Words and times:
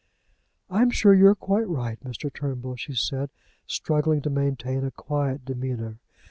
"I 0.67 0.81
am 0.81 0.89
sure 0.89 1.13
you 1.13 1.27
are 1.27 1.35
quite 1.35 1.69
right, 1.69 1.99
Mr. 2.03 2.33
Turnbull," 2.33 2.75
she 2.75 2.95
said, 2.95 3.29
struggling 3.67 4.23
to 4.23 4.31
maintain 4.31 4.83
a 4.83 4.89
quiet 4.89 5.45
demeanour. 5.45 5.99